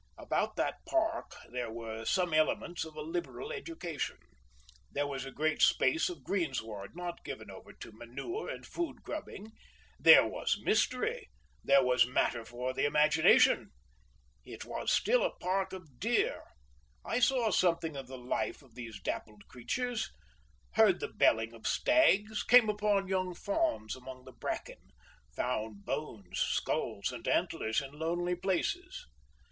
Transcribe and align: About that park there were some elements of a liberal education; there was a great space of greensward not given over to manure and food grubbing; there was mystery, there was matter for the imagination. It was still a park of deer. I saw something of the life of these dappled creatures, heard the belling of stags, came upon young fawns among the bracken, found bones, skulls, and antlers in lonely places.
About 0.17 0.55
that 0.55 0.83
park 0.87 1.35
there 1.51 1.71
were 1.71 2.05
some 2.05 2.33
elements 2.33 2.83
of 2.85 2.95
a 2.95 3.03
liberal 3.03 3.51
education; 3.51 4.17
there 4.91 5.05
was 5.05 5.25
a 5.25 5.31
great 5.31 5.61
space 5.61 6.09
of 6.09 6.23
greensward 6.23 6.95
not 6.95 7.23
given 7.23 7.51
over 7.51 7.71
to 7.73 7.91
manure 7.91 8.49
and 8.49 8.65
food 8.65 9.03
grubbing; 9.03 9.51
there 9.99 10.25
was 10.25 10.59
mystery, 10.63 11.29
there 11.63 11.83
was 11.83 12.07
matter 12.07 12.43
for 12.43 12.73
the 12.73 12.83
imagination. 12.83 13.69
It 14.43 14.65
was 14.65 14.91
still 14.91 15.23
a 15.23 15.35
park 15.37 15.71
of 15.71 15.99
deer. 15.99 16.45
I 17.05 17.19
saw 17.19 17.51
something 17.51 17.95
of 17.95 18.07
the 18.07 18.17
life 18.17 18.63
of 18.63 18.73
these 18.73 18.99
dappled 18.99 19.47
creatures, 19.49 20.11
heard 20.71 20.99
the 20.99 21.09
belling 21.13 21.53
of 21.53 21.67
stags, 21.67 22.41
came 22.41 22.69
upon 22.69 23.07
young 23.07 23.35
fawns 23.35 23.95
among 23.95 24.25
the 24.25 24.33
bracken, 24.33 24.81
found 25.35 25.85
bones, 25.85 26.39
skulls, 26.39 27.11
and 27.11 27.27
antlers 27.27 27.81
in 27.81 27.91
lonely 27.91 28.33
places. 28.35 29.05